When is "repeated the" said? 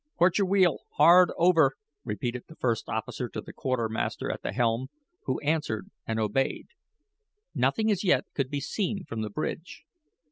2.03-2.55